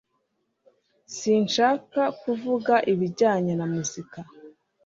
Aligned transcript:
Sinshaka 1.17 2.01
kuvuga 2.21 2.73
ibijyanye 2.91 3.53
na 3.55 3.65
muzika 3.73 4.19